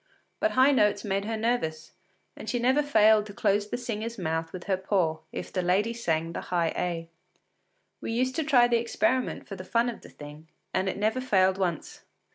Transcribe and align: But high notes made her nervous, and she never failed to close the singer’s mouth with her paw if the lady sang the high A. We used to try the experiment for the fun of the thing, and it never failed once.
But 0.39 0.53
high 0.57 0.71
notes 0.71 1.03
made 1.05 1.25
her 1.25 1.37
nervous, 1.37 1.91
and 2.35 2.49
she 2.49 2.57
never 2.57 2.81
failed 2.81 3.27
to 3.27 3.35
close 3.35 3.69
the 3.69 3.77
singer’s 3.77 4.17
mouth 4.17 4.51
with 4.51 4.63
her 4.63 4.75
paw 4.75 5.19
if 5.31 5.53
the 5.53 5.61
lady 5.61 5.93
sang 5.93 6.33
the 6.33 6.41
high 6.41 6.69
A. 6.75 7.07
We 8.01 8.11
used 8.11 8.35
to 8.37 8.43
try 8.43 8.67
the 8.67 8.77
experiment 8.79 9.47
for 9.47 9.55
the 9.55 9.63
fun 9.63 9.89
of 9.89 10.01
the 10.01 10.09
thing, 10.09 10.47
and 10.73 10.89
it 10.89 10.97
never 10.97 11.21
failed 11.21 11.59
once. 11.59 12.01